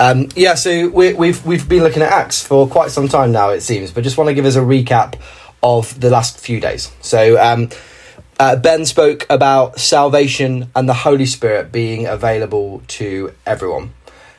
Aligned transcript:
Um, 0.00 0.30
yeah, 0.34 0.54
so 0.54 0.88
we, 0.88 1.12
we've 1.12 1.44
we've 1.44 1.68
been 1.68 1.82
looking 1.82 2.02
at 2.02 2.10
Acts 2.10 2.42
for 2.42 2.66
quite 2.66 2.90
some 2.90 3.06
time 3.06 3.32
now, 3.32 3.50
it 3.50 3.60
seems, 3.60 3.90
but 3.90 4.02
just 4.02 4.16
want 4.16 4.28
to 4.28 4.34
give 4.34 4.46
us 4.46 4.56
a 4.56 4.60
recap 4.60 5.20
of 5.62 6.00
the 6.00 6.08
last 6.08 6.40
few 6.40 6.58
days. 6.58 6.90
So 7.02 7.38
um, 7.38 7.68
uh, 8.38 8.56
Ben 8.56 8.86
spoke 8.86 9.26
about 9.28 9.78
salvation 9.78 10.70
and 10.74 10.88
the 10.88 10.94
Holy 10.94 11.26
Spirit 11.26 11.70
being 11.70 12.06
available 12.06 12.82
to 12.88 13.34
everyone. 13.44 13.92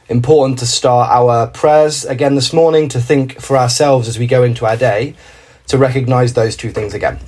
Important 0.09 0.57
to 0.59 0.65
start 0.65 1.11
our 1.11 1.45
prayers 1.45 2.05
again 2.05 2.33
this 2.33 2.53
morning 2.53 2.89
to 2.89 2.99
think 2.99 3.39
for 3.39 3.55
ourselves 3.55 4.07
as 4.07 4.17
we 4.17 4.25
go 4.25 4.41
into 4.41 4.65
our 4.65 4.75
day 4.75 5.15
to 5.67 5.77
recognize 5.77 6.33
those 6.33 6.57
two 6.57 6.71
things 6.71 6.95
again. 6.95 7.19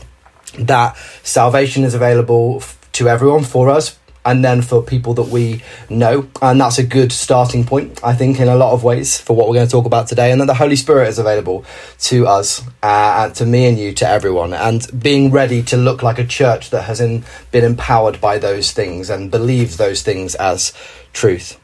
That 0.57 0.97
salvation 1.21 1.83
is 1.83 1.93
available 1.93 2.63
to 2.93 3.07
everyone 3.07 3.43
for 3.43 3.69
us, 3.69 3.99
and 4.25 4.43
then 4.43 4.61
for 4.61 4.81
people 4.81 5.13
that 5.15 5.27
we 5.27 5.61
know. 5.89 6.27
And 6.41 6.59
that's 6.59 6.77
a 6.77 6.83
good 6.83 7.11
starting 7.11 7.65
point, 7.65 7.99
I 8.03 8.13
think, 8.13 8.39
in 8.39 8.47
a 8.47 8.55
lot 8.55 8.73
of 8.73 8.83
ways 8.83 9.19
for 9.19 9.35
what 9.35 9.47
we're 9.47 9.55
going 9.55 9.67
to 9.67 9.71
talk 9.71 9.85
about 9.85 10.07
today. 10.07 10.31
And 10.31 10.39
then 10.39 10.47
the 10.47 10.53
Holy 10.53 10.75
Spirit 10.75 11.09
is 11.09 11.19
available 11.19 11.65
to 11.99 12.27
us, 12.27 12.63
uh, 12.81 13.29
to 13.31 13.45
me 13.45 13.65
and 13.67 13.77
you, 13.77 13.93
to 13.93 14.07
everyone. 14.07 14.53
And 14.53 14.87
being 15.01 15.31
ready 15.31 15.61
to 15.63 15.77
look 15.77 16.03
like 16.03 16.19
a 16.19 16.25
church 16.25 16.69
that 16.69 16.83
has 16.83 17.01
in, 17.01 17.23
been 17.51 17.63
empowered 17.63 18.21
by 18.21 18.37
those 18.37 18.71
things 18.71 19.09
and 19.09 19.29
believes 19.29 19.77
those 19.77 20.01
things 20.01 20.35
as 20.35 20.73
truth. 21.11 21.59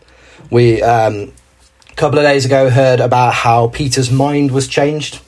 We, 0.49 0.81
um, 0.81 1.33
a 1.89 1.95
couple 1.95 2.19
of 2.19 2.25
days 2.25 2.45
ago, 2.45 2.69
heard 2.69 2.99
about 2.99 3.33
how 3.33 3.67
Peter's 3.67 4.11
mind 4.11 4.51
was 4.51 4.67
changed 4.67 5.21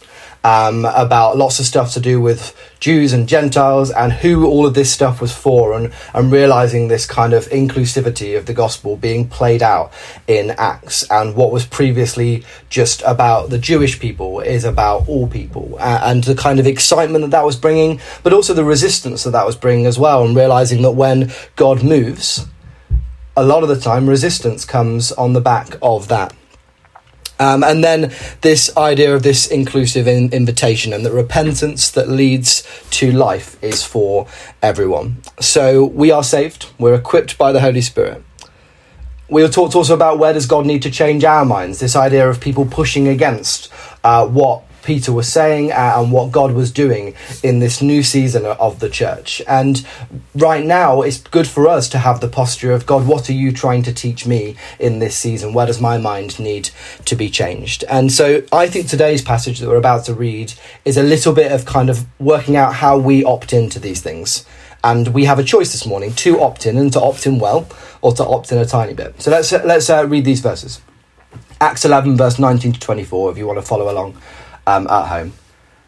um, 0.44 0.86
about 0.86 1.38
lots 1.38 1.60
of 1.60 1.66
stuff 1.66 1.94
to 1.94 2.00
do 2.00 2.20
with 2.20 2.56
Jews 2.80 3.14
and 3.14 3.28
Gentiles 3.30 3.92
and 3.92 4.12
who 4.12 4.48
all 4.48 4.66
of 4.66 4.74
this 4.74 4.92
stuff 4.92 5.22
was 5.22 5.32
for, 5.32 5.74
and, 5.74 5.94
and 6.14 6.32
realizing 6.32 6.88
this 6.88 7.06
kind 7.06 7.34
of 7.34 7.46
inclusivity 7.50 8.36
of 8.36 8.48
the 8.48 8.54
gospel 8.54 8.98
being 8.98 9.28
played 9.28 9.62
out 9.62 9.94
in 10.28 10.52
Acts, 10.52 11.04
and 11.12 11.36
what 11.36 11.52
was 11.52 11.66
previously 11.66 12.44
just 12.70 13.04
about 13.06 13.50
the 13.52 13.60
Jewish 13.60 14.00
people 14.00 14.40
is 14.40 14.64
about 14.64 15.08
all 15.08 15.28
people, 15.28 15.78
uh, 15.80 16.02
and 16.04 16.24
the 16.24 16.36
kind 16.36 16.60
of 16.60 16.66
excitement 16.66 17.22
that 17.24 17.32
that 17.32 17.46
was 17.46 17.56
bringing, 17.56 18.00
but 18.24 18.34
also 18.34 18.54
the 18.54 18.66
resistance 18.66 19.24
that 19.24 19.32
that 19.32 19.46
was 19.46 19.56
bringing 19.56 19.86
as 19.86 20.00
well, 20.00 20.26
and 20.26 20.36
realizing 20.36 20.82
that 20.82 20.92
when 20.92 21.32
God 21.56 21.84
moves, 21.84 22.48
a 23.38 23.46
lot 23.46 23.64
of 23.64 23.70
the 23.70 23.80
time 23.80 24.10
resistance 24.10 24.66
comes 24.66 25.12
on 25.12 25.34
the 25.34 25.42
back 25.42 25.78
of 25.82 26.08
that. 26.08 26.34
Um, 27.42 27.64
and 27.64 27.84
then 27.84 28.14
this 28.42 28.76
idea 28.78 29.16
of 29.16 29.24
this 29.24 29.48
inclusive 29.48 30.08
in- 30.08 30.32
invitation 30.32 30.94
and 30.94 31.04
the 31.04 31.12
repentance 31.12 31.90
that 31.90 32.08
leads 32.08 32.62
to 32.92 33.12
life 33.12 33.58
is 33.64 33.84
for 33.84 34.28
everyone. 34.62 35.18
So 35.40 35.84
we 35.84 36.12
are 36.12 36.24
saved, 36.24 36.68
we're 36.78 36.94
equipped 36.94 37.40
by 37.40 37.52
the 37.52 37.60
Holy 37.60 37.82
Spirit. 37.82 38.24
We'll 39.28 39.50
talk 39.50 39.76
also 39.76 39.96
about 39.96 40.20
where 40.20 40.34
does 40.34 40.46
God 40.46 40.68
need 40.68 40.84
to 40.84 40.92
change 40.92 41.24
our 41.24 41.44
minds, 41.44 41.80
this 41.80 41.96
idea 41.96 42.30
of 42.30 42.40
people 42.40 42.66
pushing 42.66 43.08
against 43.08 43.72
uh, 44.04 44.28
what 44.28 44.62
Peter 44.84 45.12
was 45.12 45.28
saying 45.28 45.72
uh, 45.72 45.96
and 45.98 46.12
what 46.12 46.32
God 46.32 46.54
was 46.54 46.72
doing 46.72 47.14
in 47.44 47.60
this 47.60 47.82
new 47.82 48.04
season 48.04 48.46
of 48.46 48.80
the 48.80 48.90
church. 48.90 49.42
And 49.48 49.86
right 50.36 50.66
now, 50.66 51.02
it's 51.02 51.20
good 51.20 51.48
for 51.48 51.68
us 51.68 51.90
to 51.90 51.98
have 52.00 52.22
the 52.22 52.28
posture 52.28 52.72
of 52.72 52.86
God, 52.86 53.08
what 53.08 53.30
are 53.30 53.34
you 53.34 53.52
trying 53.52 53.84
to 53.84 53.94
teach 53.94 54.26
me 54.26 54.56
in 54.80 55.00
this 55.00 55.16
season? 55.16 55.54
Where 55.54 55.66
does 55.66 55.82
my 55.82 55.98
mind 55.98 56.40
need 56.40 56.70
to 57.06 57.16
be 57.16 57.30
changed? 57.30 57.84
And 57.90 58.12
so 58.12 58.44
I 58.52 58.68
think 58.68 58.88
today's 58.88 59.22
passage 59.22 59.60
that 59.60 59.68
we're 59.68 59.76
about 59.76 60.06
to 60.06 60.14
read 60.14 60.54
is 60.86 60.98
a 60.98 61.04
little 61.04 61.34
bit 61.34 61.52
of 61.52 61.66
kind 61.66 61.90
of 61.90 62.06
working 62.20 62.56
out 62.56 62.76
how 62.76 62.98
we 62.98 63.24
opt 63.24 63.54
into 63.54 63.80
these 63.80 64.02
things. 64.02 64.46
And 64.84 65.10
we 65.10 65.26
have 65.26 65.38
a 65.38 65.44
choice 65.44 65.72
this 65.72 65.86
morning 65.86 66.14
to 66.16 66.42
opt 66.42 66.66
in 66.66 66.78
and 66.78 66.92
to 66.94 67.02
opt 67.02 67.28
in 67.28 67.38
well 67.38 67.68
or 68.02 68.14
to 68.14 68.26
opt 68.26 68.52
in 68.52 68.58
a 68.58 68.66
tiny 68.66 68.96
bit. 68.96 69.22
So 69.22 69.30
let's, 69.30 69.52
let's 69.52 69.90
uh, 69.90 70.08
read 70.08 70.26
these 70.26 70.40
verses. 70.40 70.82
Acts 71.60 71.86
11, 71.86 72.18
verse 72.18 72.40
19 72.40 72.74
to 72.74 72.80
24, 72.80 73.32
if 73.32 73.38
you 73.38 73.46
want 73.46 73.60
to 73.60 73.66
follow 73.66 73.92
along 73.92 74.18
um, 74.68 74.88
at 74.88 75.08
home. 75.08 75.34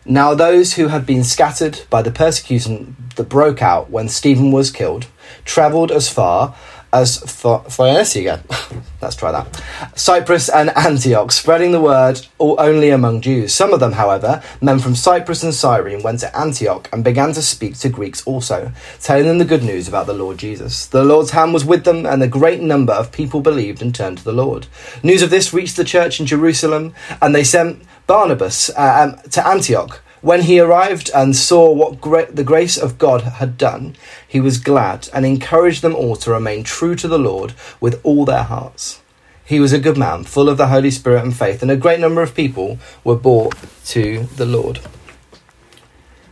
Now, 0.06 0.34
those 0.34 0.74
who 0.74 0.90
had 0.90 1.06
been 1.06 1.24
scattered 1.24 1.82
by 1.90 2.02
the 2.02 2.12
persecution 2.12 2.98
that 3.16 3.30
broke 3.30 3.62
out 3.62 3.90
when 3.90 4.10
Stephen 4.10 4.52
was 4.52 4.70
killed 4.70 5.08
travelled 5.46 5.92
as 5.92 6.10
far 6.10 6.56
as 6.94 7.18
Phoenicia. 7.18 8.44
Let's 9.02 9.16
try 9.16 9.32
that. 9.32 9.64
Cyprus 9.96 10.48
and 10.48 10.70
Antioch, 10.78 11.32
spreading 11.32 11.72
the 11.72 11.82
word 11.82 12.26
only 12.40 12.90
among 12.92 13.22
Jews. 13.22 13.54
Some 13.54 13.74
of 13.74 13.80
them, 13.80 13.94
however, 13.94 14.42
men 14.62 14.80
from 14.80 14.96
Cyprus 14.96 15.44
and 15.44 15.54
Cyrene, 15.54 16.04
went 16.04 16.22
to 16.22 16.38
Antioch 16.38 16.88
and 16.94 17.04
began 17.04 17.34
to 17.34 17.42
speak 17.42 17.78
to 17.80 17.90
Greeks 17.90 18.26
also, 18.26 18.72
telling 19.02 19.26
them 19.26 19.40
the 19.40 19.46
good 19.46 19.64
news 19.64 19.88
about 19.88 20.08
the 20.08 20.14
Lord 20.14 20.38
Jesus. 20.38 20.86
The 20.86 21.04
Lord's 21.04 21.32
hand 21.32 21.54
was 21.54 21.66
with 21.66 21.84
them, 21.84 22.06
and 22.06 22.24
a 22.24 22.28
great 22.28 22.62
number 22.62 22.94
of 22.94 23.12
people 23.12 23.42
believed 23.42 23.82
and 23.82 23.94
turned 23.94 24.20
to 24.20 24.24
the 24.24 24.32
Lord. 24.32 24.68
News 25.02 25.22
of 25.22 25.32
this 25.32 25.54
reached 25.54 25.76
the 25.76 25.84
church 25.84 26.20
in 26.20 26.26
Jerusalem, 26.26 26.94
and 27.22 27.34
they 27.36 27.44
sent 27.44 27.84
Barnabas 28.08 28.70
uh, 28.70 29.16
um, 29.20 29.30
to 29.32 29.46
Antioch. 29.46 30.02
When 30.24 30.44
he 30.44 30.58
arrived 30.58 31.12
and 31.14 31.36
saw 31.36 31.70
what 31.70 32.00
gra- 32.00 32.32
the 32.32 32.46
grace 32.46 32.78
of 32.78 32.98
God 32.98 33.24
had 33.24 33.58
done, 33.58 33.98
he 34.26 34.40
was 34.40 34.58
glad 34.58 35.10
and 35.14 35.26
encouraged 35.26 35.82
them 35.82 35.94
all 35.94 36.16
to 36.16 36.32
remain 36.32 36.64
true 36.64 36.96
to 36.96 37.10
the 37.10 37.20
Lord 37.20 37.54
with 37.82 38.00
all 38.06 38.24
their 38.24 38.44
hearts. 38.44 39.02
He 39.44 39.60
was 39.60 39.74
a 39.74 39.80
good 39.80 39.98
man, 39.98 40.24
full 40.24 40.48
of 40.48 40.58
the 40.58 40.68
Holy 40.68 40.92
Spirit 40.92 41.26
and 41.26 41.36
faith, 41.36 41.62
and 41.62 41.70
a 41.70 41.76
great 41.76 42.00
number 42.00 42.22
of 42.22 42.36
people 42.36 42.80
were 43.04 43.18
brought 43.18 43.54
to 43.88 44.24
the 44.38 44.46
Lord. 44.46 44.80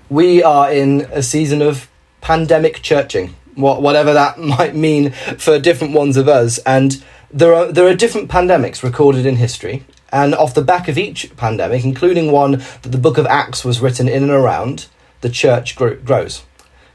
We 0.09 0.41
are 0.41 0.71
in 0.71 1.01
a 1.11 1.21
season 1.21 1.61
of 1.61 1.89
pandemic 2.21 2.81
churching, 2.81 3.35
whatever 3.55 4.13
that 4.13 4.39
might 4.57 4.73
mean 4.73 5.11
for 5.11 5.59
different 5.59 5.93
ones 5.93 6.15
of 6.15 6.29
us, 6.29 6.59
and 6.59 7.03
there 7.29 7.53
are 7.53 7.69
there 7.69 7.87
are 7.87 7.93
different 7.93 8.31
pandemics 8.31 8.83
recorded 8.83 9.25
in 9.25 9.35
history, 9.35 9.83
and 10.11 10.35
off 10.35 10.53
the 10.53 10.61
back 10.61 10.87
of 10.87 10.97
each 10.97 11.35
pandemic, 11.37 11.83
including 11.83 12.31
one 12.31 12.51
that 12.81 12.91
the 12.91 12.97
book 12.97 13.17
of 13.17 13.25
Acts 13.27 13.63
was 13.63 13.79
written 13.79 14.07
in 14.07 14.23
and 14.23 14.31
around, 14.31 14.87
the 15.21 15.29
church 15.29 15.75
grows. 15.75 16.43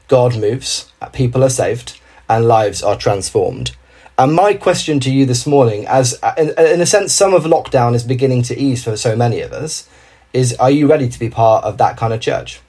God 0.07 0.37
moves, 0.37 0.91
people 1.13 1.43
are 1.43 1.49
saved, 1.49 1.99
and 2.29 2.47
lives 2.47 2.83
are 2.83 2.97
transformed. 2.97 3.75
And 4.17 4.33
my 4.33 4.53
question 4.53 4.99
to 5.01 5.11
you 5.11 5.25
this 5.25 5.45
morning, 5.45 5.85
as 5.85 6.19
in, 6.37 6.49
in 6.57 6.81
a 6.81 6.85
sense, 6.85 7.13
some 7.13 7.33
of 7.33 7.43
lockdown 7.43 7.93
is 7.93 8.03
beginning 8.03 8.41
to 8.43 8.57
ease 8.57 8.83
for 8.83 8.97
so 8.97 9.15
many 9.15 9.41
of 9.41 9.53
us, 9.53 9.87
is 10.33 10.55
are 10.55 10.71
you 10.71 10.89
ready 10.89 11.07
to 11.07 11.19
be 11.19 11.29
part 11.29 11.63
of 11.63 11.77
that 11.77 11.97
kind 11.97 12.13
of 12.13 12.19
church? 12.19 12.59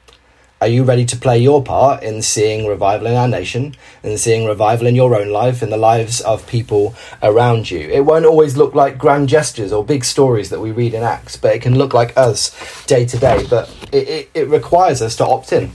Are 0.61 0.67
you 0.67 0.83
ready 0.83 1.05
to 1.05 1.17
play 1.17 1.39
your 1.39 1.63
part 1.63 2.03
in 2.03 2.21
seeing 2.21 2.67
revival 2.67 3.07
in 3.07 3.15
our 3.15 3.29
nation, 3.29 3.77
in 4.03 4.19
seeing 4.19 4.45
revival 4.45 4.89
in 4.89 4.97
your 4.97 5.15
own 5.15 5.29
life, 5.29 5.63
in 5.63 5.71
the 5.71 5.77
lives 5.77 6.21
of 6.21 6.49
people 6.49 6.97
around 7.23 7.71
you? 7.71 7.79
It 7.79 8.05
won't 8.05 8.25
always 8.25 8.57
look 8.57 8.75
like 8.75 8.99
grand 8.99 9.29
gestures 9.29 9.73
or 9.73 9.85
big 9.85 10.05
stories 10.05 10.51
that 10.51 10.59
we 10.59 10.73
read 10.73 10.95
in 10.95 11.05
Acts, 11.05 11.37
but 11.37 11.55
it 11.55 11.63
can 11.63 11.79
look 11.79 11.95
like 11.95 12.13
us 12.17 12.51
day 12.87 13.07
to 13.07 13.17
day. 13.17 13.47
But 13.49 13.73
it, 13.93 14.09
it, 14.09 14.31
it 14.35 14.49
requires 14.49 15.01
us 15.01 15.15
to 15.17 15.27
opt 15.27 15.53
in, 15.53 15.71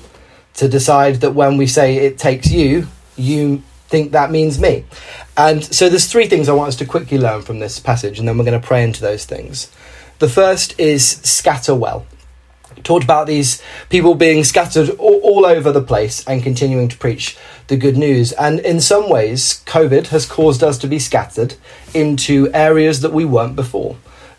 to 0.55 0.67
decide 0.67 1.21
that 1.21 1.33
when 1.33 1.55
we 1.55 1.65
say 1.65 1.95
it 1.95 2.17
takes 2.17 2.51
you, 2.51 2.87
you 3.15 3.63
think 3.87 4.11
that 4.11 4.31
means 4.31 4.59
me. 4.59 4.83
And 5.37 5.63
so 5.63 5.87
there's 5.87 6.11
three 6.11 6.27
things 6.27 6.49
I 6.49 6.53
want 6.53 6.67
us 6.67 6.75
to 6.77 6.85
quickly 6.85 7.17
learn 7.17 7.43
from 7.43 7.59
this 7.59 7.79
passage, 7.79 8.19
and 8.19 8.27
then 8.27 8.37
we're 8.37 8.43
going 8.43 8.59
to 8.59 8.67
pray 8.67 8.83
into 8.83 8.99
those 8.99 9.23
things. 9.23 9.71
The 10.19 10.27
first 10.27 10.77
is 10.77 11.07
scatter 11.07 11.73
well 11.73 12.05
talked 12.83 13.03
about 13.03 13.27
these 13.27 13.61
people 13.89 14.15
being 14.15 14.43
scattered 14.43 14.89
all, 14.91 15.19
all, 15.21 15.45
over 15.45 15.71
the 15.71 15.81
place 15.81 16.25
and 16.27 16.43
continuing 16.43 16.87
to 16.87 16.97
preach 16.97 17.37
the 17.67 17.77
good 17.77 17.97
news. 17.97 18.31
And 18.33 18.59
in 18.59 18.79
some 18.81 19.09
ways, 19.09 19.63
COVID 19.65 20.07
has 20.07 20.25
caused 20.25 20.63
us 20.63 20.77
to 20.79 20.87
be 20.87 20.99
scattered 20.99 21.55
into 21.93 22.49
areas 22.53 23.01
that 23.01 23.13
we 23.13 23.25
weren't 23.25 23.55
before. 23.55 23.95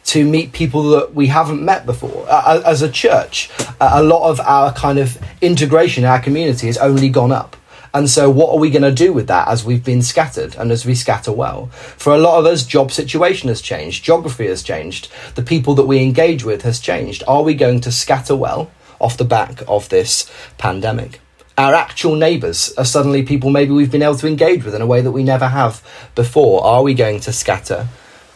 To 0.06 0.24
meet 0.24 0.52
people 0.52 0.90
that 0.90 1.14
we 1.14 1.28
haven't 1.28 1.64
met 1.64 1.86
before. 1.86 2.26
As 2.30 2.82
a 2.82 2.90
church, 2.90 3.50
a 3.80 4.02
lot 4.02 4.28
of 4.28 4.38
our 4.40 4.70
kind 4.72 4.98
of 4.98 5.18
integration 5.40 6.04
our 6.04 6.20
community 6.20 6.66
has 6.66 6.76
only 6.76 7.08
gone 7.08 7.32
up. 7.32 7.56
And 7.94 8.10
so, 8.10 8.28
what 8.28 8.50
are 8.50 8.58
we 8.58 8.70
going 8.70 8.82
to 8.82 8.92
do 8.92 9.12
with 9.12 9.28
that 9.28 9.46
as 9.46 9.64
we've 9.64 9.84
been 9.84 10.02
scattered 10.02 10.56
and 10.56 10.72
as 10.72 10.84
we 10.84 10.96
scatter 10.96 11.30
well? 11.30 11.66
For 11.96 12.12
a 12.12 12.18
lot 12.18 12.40
of 12.40 12.44
us, 12.44 12.66
job 12.66 12.90
situation 12.90 13.48
has 13.48 13.60
changed, 13.60 14.02
geography 14.02 14.48
has 14.48 14.64
changed, 14.64 15.08
the 15.36 15.42
people 15.42 15.76
that 15.76 15.86
we 15.86 16.02
engage 16.02 16.42
with 16.42 16.62
has 16.62 16.80
changed. 16.80 17.22
Are 17.28 17.44
we 17.44 17.54
going 17.54 17.80
to 17.82 17.92
scatter 17.92 18.34
well 18.34 18.72
off 19.00 19.16
the 19.16 19.24
back 19.24 19.62
of 19.68 19.88
this 19.90 20.28
pandemic? 20.58 21.20
Our 21.56 21.72
actual 21.72 22.16
neighbours 22.16 22.74
are 22.76 22.84
suddenly 22.84 23.22
people 23.22 23.48
maybe 23.48 23.70
we've 23.70 23.92
been 23.92 24.02
able 24.02 24.16
to 24.16 24.26
engage 24.26 24.64
with 24.64 24.74
in 24.74 24.82
a 24.82 24.86
way 24.86 25.00
that 25.00 25.12
we 25.12 25.22
never 25.22 25.46
have 25.46 25.80
before. 26.16 26.64
Are 26.64 26.82
we 26.82 26.94
going 26.94 27.20
to 27.20 27.32
scatter 27.32 27.86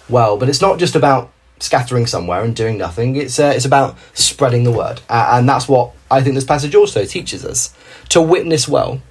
well? 0.08 0.36
But 0.36 0.48
it's 0.48 0.60
not 0.60 0.78
just 0.78 0.94
about 0.94 1.32
scattering 1.58 2.06
somewhere 2.06 2.44
and 2.44 2.54
doing 2.54 2.78
nothing. 2.78 3.16
It's 3.16 3.40
uh, 3.40 3.52
it's 3.56 3.64
about 3.64 3.96
spreading 4.14 4.62
the 4.62 4.70
word, 4.70 5.00
uh, 5.08 5.30
and 5.32 5.48
that's 5.48 5.68
what 5.68 5.92
I 6.10 6.22
think 6.22 6.36
this 6.36 6.44
passage 6.44 6.74
also 6.74 7.04
teaches 7.04 7.44
us 7.44 7.74
to 8.10 8.22
witness 8.22 8.68
well, 8.68 9.02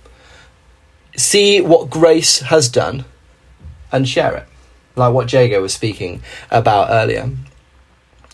see 1.17 1.59
what 1.59 1.89
grace 1.89 2.39
has 2.39 2.69
done, 2.69 3.03
and 3.91 4.07
share 4.07 4.35
it, 4.35 4.47
like 4.95 5.13
what 5.13 5.31
Jago 5.31 5.61
was 5.61 5.73
speaking 5.73 6.21
about 6.49 6.89
earlier. 6.89 7.29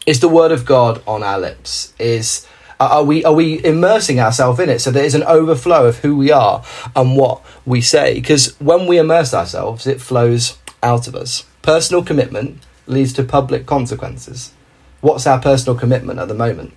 Is 0.05 0.19
the 0.19 0.29
word 0.29 0.51
of 0.51 0.65
God 0.65 1.01
on 1.07 1.23
our 1.23 1.39
lips? 1.39 1.93
Is 1.97 2.45
are 2.79 3.03
we 3.03 3.23
are 3.23 3.33
we 3.33 3.63
immersing 3.63 4.19
ourselves 4.19 4.59
in 4.59 4.69
it 4.69 4.79
so 4.79 4.91
there 4.91 5.05
is 5.05 5.15
an 5.15 5.23
overflow 5.23 5.85
of 5.87 5.99
who 5.99 6.17
we 6.17 6.31
are 6.31 6.63
and 6.95 7.15
what 7.15 7.41
we 7.65 7.79
say? 7.81 8.15
Because 8.15 8.59
when 8.59 8.85
we 8.87 8.97
immerse 8.97 9.33
ourselves, 9.33 9.87
it 9.87 10.01
flows 10.01 10.57
out 10.81 11.07
of 11.07 11.15
us. 11.15 11.45
Personal 11.61 12.03
commitment 12.03 12.61
leads 12.87 13.13
to 13.13 13.23
public 13.23 13.65
consequences. 13.65 14.51
What's 14.99 15.25
our 15.25 15.39
personal 15.39 15.79
commitment 15.79 16.19
at 16.19 16.27
the 16.27 16.33
moment 16.33 16.73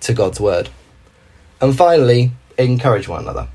to 0.00 0.14
God's 0.14 0.40
word? 0.40 0.70
And 1.60 1.76
finally, 1.76 2.32
encourage 2.56 3.08
one 3.08 3.22
another. 3.22 3.48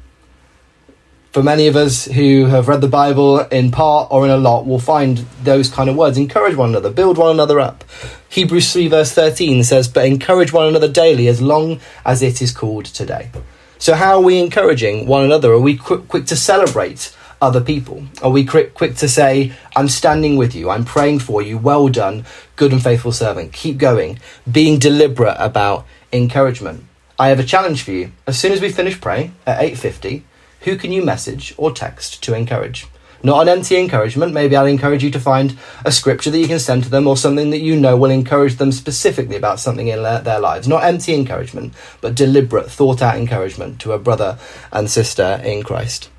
For 1.33 1.41
many 1.41 1.65
of 1.65 1.75
us 1.75 2.05
who 2.05 2.45
have 2.45 2.67
read 2.67 2.81
the 2.81 2.87
Bible 2.87 3.39
in 3.39 3.71
part 3.71 4.09
or 4.11 4.23
in 4.23 4.29
a 4.29 4.37
lot 4.37 4.67
will 4.67 4.77
find 4.77 5.17
those 5.41 5.67
kind 5.67 5.89
of 5.89 5.95
words. 5.95 6.15
Encourage 6.15 6.55
one 6.55 6.69
another, 6.69 6.91
build 6.91 7.17
one 7.17 7.31
another 7.31 7.59
up. 7.59 7.83
Hebrews 8.29 8.71
3, 8.71 8.87
verse 8.89 9.11
13 9.13 9.63
says, 9.63 9.87
But 9.87 10.05
encourage 10.05 10.53
one 10.53 10.67
another 10.67 10.87
daily 10.87 11.27
as 11.27 11.41
long 11.41 11.79
as 12.05 12.21
it 12.21 12.39
is 12.39 12.51
called 12.51 12.85
today. 12.85 13.31
So, 13.79 13.95
how 13.95 14.17
are 14.17 14.21
we 14.21 14.37
encouraging 14.37 15.07
one 15.07 15.25
another? 15.25 15.51
Are 15.53 15.59
we 15.59 15.75
quick, 15.75 16.07
quick 16.07 16.27
to 16.27 16.35
celebrate 16.35 17.11
other 17.41 17.61
people? 17.61 18.03
Are 18.21 18.29
we 18.29 18.45
quick, 18.45 18.75
quick 18.75 18.97
to 18.97 19.09
say, 19.09 19.53
I'm 19.75 19.89
standing 19.89 20.37
with 20.37 20.53
you, 20.53 20.69
I'm 20.69 20.85
praying 20.85 21.17
for 21.17 21.41
you, 21.41 21.57
well 21.57 21.87
done, 21.87 22.25
good 22.57 22.71
and 22.71 22.83
faithful 22.83 23.11
servant, 23.11 23.53
keep 23.53 23.79
going, 23.79 24.19
being 24.51 24.77
deliberate 24.77 25.37
about 25.39 25.87
encouragement? 26.11 26.83
I 27.17 27.29
have 27.29 27.39
a 27.39 27.43
challenge 27.43 27.81
for 27.81 27.91
you. 27.91 28.11
As 28.27 28.39
soon 28.39 28.51
as 28.51 28.61
we 28.61 28.69
finish 28.69 29.01
praying 29.01 29.33
at 29.47 29.59
8:50, 29.59 30.25
who 30.63 30.75
can 30.77 30.91
you 30.91 31.03
message 31.03 31.53
or 31.57 31.71
text 31.71 32.23
to 32.23 32.33
encourage? 32.33 32.87
Not 33.25 33.41
an 33.43 33.49
empty 33.49 33.77
encouragement. 33.77 34.33
Maybe 34.33 34.57
I'll 34.57 34.65
encourage 34.65 35.01
you 35.01 35.11
to 35.11 35.19
find 35.19 35.57
a 35.85 35.93
scripture 35.93 36.29
that 36.29 36.37
you 36.37 36.47
can 36.47 36.59
send 36.59 36.83
to 36.83 36.89
them 36.89 37.07
or 37.07 37.15
something 37.15 37.51
that 37.51 37.61
you 37.61 37.79
know 37.79 37.95
will 37.95 38.11
encourage 38.11 38.57
them 38.57 38.73
specifically 38.73 39.37
about 39.37 39.61
something 39.61 39.87
in 39.87 40.03
their 40.03 40.41
lives. 40.41 40.67
Not 40.67 40.83
empty 40.83 41.15
encouragement, 41.15 41.73
but 42.01 42.15
deliberate, 42.15 42.69
thought 42.69 43.01
out 43.01 43.15
encouragement 43.15 43.79
to 43.79 43.93
a 43.93 43.99
brother 43.99 44.37
and 44.73 44.91
sister 44.91 45.41
in 45.43 45.63
Christ. 45.63 46.09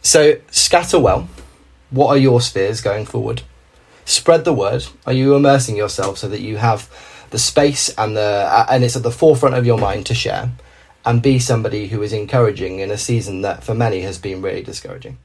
So, 0.00 0.38
scatter 0.50 0.98
well. 0.98 1.28
What 1.90 2.08
are 2.08 2.18
your 2.18 2.40
spheres 2.40 2.80
going 2.80 3.04
forward? 3.04 3.42
Spread 4.06 4.44
the 4.44 4.52
word. 4.52 4.86
Are 5.06 5.12
you 5.12 5.34
immersing 5.34 5.76
yourself 5.76 6.18
so 6.18 6.28
that 6.28 6.40
you 6.40 6.56
have 6.56 6.90
the 7.30 7.38
space 7.38 7.88
and 7.98 8.16
the 8.16 8.66
and 8.68 8.84
it's 8.84 8.96
at 8.96 9.02
the 9.02 9.10
forefront 9.10 9.54
of 9.54 9.66
your 9.66 9.78
mind 9.78 10.06
to 10.06 10.14
share? 10.14 10.50
And 11.04 11.22
be 11.22 11.38
somebody 11.38 11.88
who 11.88 12.02
is 12.02 12.12
encouraging 12.12 12.78
in 12.80 12.90
a 12.90 12.98
season 12.98 13.42
that 13.42 13.62
for 13.62 13.74
many 13.74 14.00
has 14.00 14.18
been 14.18 14.40
really 14.42 14.62
discouraging. 14.62 15.18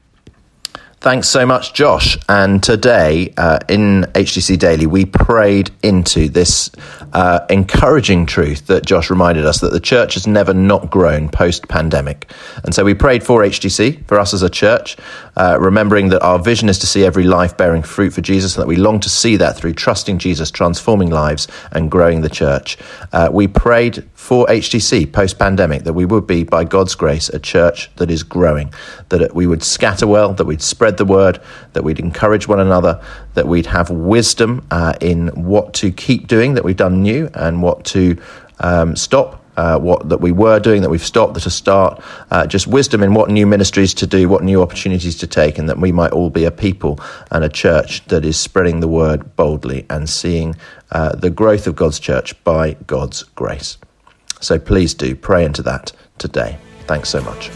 Thanks 1.02 1.28
so 1.30 1.46
much, 1.46 1.72
Josh. 1.72 2.18
And 2.28 2.62
today 2.62 3.32
uh, 3.38 3.60
in 3.70 4.02
HTC 4.12 4.58
Daily, 4.58 4.84
we 4.84 5.06
prayed 5.06 5.70
into 5.82 6.28
this 6.28 6.70
uh, 7.14 7.46
encouraging 7.48 8.26
truth 8.26 8.66
that 8.66 8.84
Josh 8.84 9.08
reminded 9.08 9.46
us 9.46 9.60
that 9.60 9.72
the 9.72 9.80
church 9.80 10.12
has 10.12 10.26
never 10.26 10.52
not 10.52 10.90
grown 10.90 11.30
post 11.30 11.68
pandemic. 11.68 12.30
And 12.64 12.74
so 12.74 12.84
we 12.84 12.92
prayed 12.92 13.24
for 13.24 13.40
HTC, 13.40 14.04
for 14.06 14.20
us 14.20 14.34
as 14.34 14.42
a 14.42 14.50
church, 14.50 14.98
uh, 15.38 15.56
remembering 15.58 16.10
that 16.10 16.20
our 16.20 16.38
vision 16.38 16.68
is 16.68 16.78
to 16.80 16.86
see 16.86 17.02
every 17.02 17.24
life 17.24 17.56
bearing 17.56 17.82
fruit 17.82 18.12
for 18.12 18.20
Jesus 18.20 18.54
and 18.54 18.62
that 18.62 18.68
we 18.68 18.76
long 18.76 19.00
to 19.00 19.08
see 19.08 19.36
that 19.36 19.56
through 19.56 19.72
trusting 19.72 20.18
Jesus, 20.18 20.50
transforming 20.50 21.08
lives, 21.08 21.48
and 21.72 21.90
growing 21.90 22.20
the 22.20 22.28
church. 22.28 22.76
Uh, 23.10 23.30
we 23.32 23.48
prayed 23.48 24.06
for 24.20 24.46
HTC 24.46 25.10
post 25.10 25.38
pandemic 25.38 25.82
that 25.82 25.94
we 25.94 26.04
would 26.04 26.26
be, 26.26 26.44
by 26.44 26.62
God's 26.62 26.94
grace, 26.94 27.30
a 27.30 27.38
church 27.38 27.90
that 27.96 28.10
is 28.10 28.22
growing, 28.22 28.72
that 29.08 29.34
we 29.34 29.46
would 29.46 29.62
scatter 29.62 30.06
well, 30.06 30.34
that 30.34 30.44
we'd 30.44 30.60
spread 30.62 30.98
the 30.98 31.06
word, 31.06 31.40
that 31.72 31.82
we'd 31.82 31.98
encourage 31.98 32.46
one 32.46 32.60
another, 32.60 33.02
that 33.32 33.48
we'd 33.48 33.66
have 33.66 33.90
wisdom 33.90 34.64
uh, 34.70 34.92
in 35.00 35.28
what 35.28 35.72
to 35.74 35.90
keep 35.90 36.28
doing 36.28 36.54
that 36.54 36.62
we've 36.62 36.76
done 36.76 37.02
new 37.02 37.30
and 37.34 37.62
what 37.62 37.82
to 37.86 38.16
um, 38.60 38.94
stop 38.94 39.42
uh, 39.56 39.78
what 39.78 40.08
that 40.10 40.20
we 40.20 40.32
were 40.32 40.60
doing 40.60 40.82
that 40.82 40.90
we've 40.90 41.04
stopped 41.04 41.34
that 41.34 41.40
to 41.40 41.50
start 41.50 42.00
uh, 42.30 42.46
just 42.46 42.66
wisdom 42.66 43.02
in 43.02 43.14
what 43.14 43.30
new 43.30 43.46
ministries 43.46 43.92
to 43.94 44.06
do 44.06 44.28
what 44.28 44.44
new 44.44 44.62
opportunities 44.62 45.16
to 45.16 45.26
take 45.26 45.58
and 45.58 45.68
that 45.68 45.78
we 45.78 45.90
might 45.90 46.12
all 46.12 46.30
be 46.30 46.44
a 46.44 46.50
people 46.50 47.00
and 47.32 47.42
a 47.42 47.48
church 47.48 48.04
that 48.04 48.24
is 48.24 48.38
spreading 48.38 48.80
the 48.80 48.88
word 48.88 49.34
boldly 49.34 49.84
and 49.90 50.08
seeing 50.08 50.54
uh, 50.92 51.16
the 51.16 51.30
growth 51.30 51.66
of 51.66 51.74
God's 51.74 51.98
church 51.98 52.42
by 52.44 52.74
God's 52.86 53.24
grace 53.24 53.76
so 54.40 54.58
please 54.58 54.94
do 54.94 55.14
pray 55.14 55.44
into 55.44 55.62
that 55.62 55.92
today. 56.18 56.58
Thanks 56.86 57.08
so 57.08 57.22
much 57.22 57.50